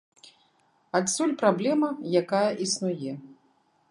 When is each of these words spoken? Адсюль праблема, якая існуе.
Адсюль 0.99 1.33
праблема, 1.41 1.89
якая 2.21 2.47
існуе. 2.69 3.13